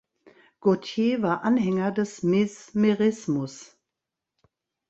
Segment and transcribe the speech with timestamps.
[0.61, 3.77] Gautier war Anhänger des Mesmerismus.